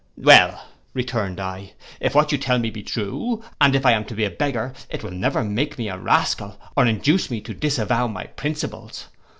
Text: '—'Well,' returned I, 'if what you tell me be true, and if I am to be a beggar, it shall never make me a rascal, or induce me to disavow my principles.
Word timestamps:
'—'Well,' 0.17 0.65
returned 0.95 1.39
I, 1.39 1.73
'if 1.99 2.15
what 2.15 2.31
you 2.31 2.39
tell 2.39 2.57
me 2.57 2.71
be 2.71 2.81
true, 2.81 3.43
and 3.61 3.75
if 3.75 3.85
I 3.85 3.91
am 3.91 4.03
to 4.05 4.15
be 4.15 4.25
a 4.25 4.31
beggar, 4.31 4.73
it 4.89 5.01
shall 5.01 5.11
never 5.11 5.43
make 5.43 5.77
me 5.77 5.89
a 5.89 5.97
rascal, 5.99 6.57
or 6.75 6.87
induce 6.87 7.29
me 7.29 7.39
to 7.41 7.53
disavow 7.53 8.07
my 8.07 8.23
principles. 8.23 9.09